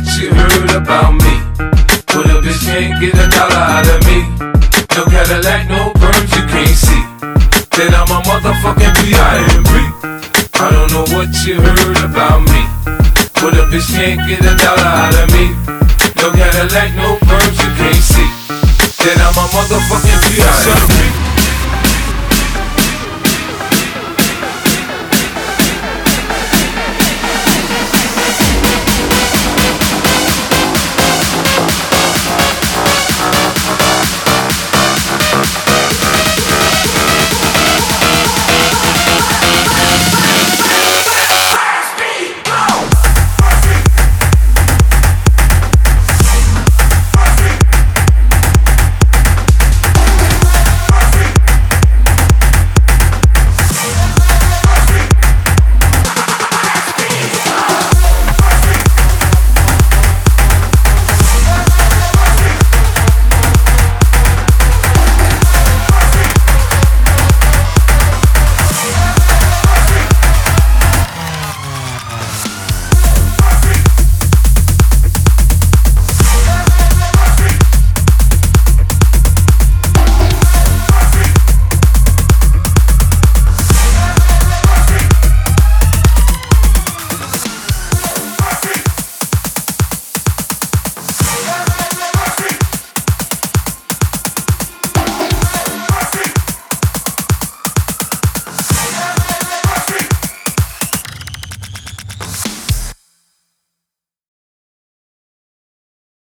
what 0.00 0.16
you 0.16 0.32
heard 0.32 0.70
about 0.76 1.12
me. 1.12 1.34
Well, 2.14 2.24
a 2.24 2.40
bitch 2.40 2.64
can't 2.64 3.00
get 3.00 3.14
a 3.14 3.28
dollar 3.28 3.64
out 3.76 3.88
of 3.88 4.00
me. 4.08 4.24
No 4.96 5.04
Cadillac, 5.04 5.68
no 5.68 5.92
perms 6.00 6.30
you 6.36 6.44
can't 6.48 6.76
see. 6.76 7.04
Then 7.76 7.92
I'm 7.94 8.08
a 8.08 8.20
motherfucking 8.24 8.94
P.I.M.P. 9.04 9.72
I 10.56 10.70
don't 10.72 10.90
know 10.92 11.04
what 11.14 11.28
you 11.44 11.60
heard 11.60 12.00
about 12.04 12.40
me. 12.48 12.62
Well, 13.42 13.56
a 13.60 13.68
bitch 13.68 13.88
can't 13.92 14.20
get 14.28 14.40
a 14.40 14.56
dollar 14.56 14.88
out 14.88 15.14
of 15.20 15.28
me. 15.32 15.52
No 16.16 16.32
Cadillac, 16.32 16.96
no 16.96 17.16
perms 17.28 17.56
you 17.60 17.70
can't 17.76 18.04
see. 18.12 18.30
Then 19.04 19.20
I'm 19.20 19.36
a 19.36 19.46
motherfucking 19.52 20.20
P.I.M.P. 20.32 21.19